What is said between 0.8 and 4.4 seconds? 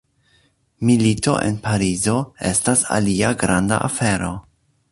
Milito en Parizo estas alia granda afero.